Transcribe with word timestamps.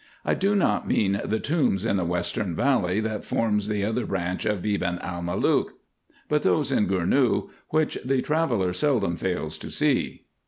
I 0.25 0.33
do 0.33 0.55
not 0.55 0.87
mean 0.87 1.21
the 1.23 1.39
tombs 1.39 1.85
in 1.85 1.97
the 1.97 2.03
western 2.05 2.55
valley, 2.55 3.01
that 3.01 3.23
forms 3.23 3.67
the 3.67 3.85
other 3.85 4.03
branch 4.07 4.45
of 4.45 4.63
Beban 4.63 4.97
el 5.05 5.21
Malook; 5.21 5.75
but 6.27 6.41
those 6.41 6.71
in 6.71 6.87
Gournou, 6.87 7.51
which 7.69 7.99
the 8.03 8.23
tra 8.23 8.47
veller 8.47 8.73
seldom 8.73 9.15
fails 9.15 9.59
to 9.59 9.69
see. 9.69 10.23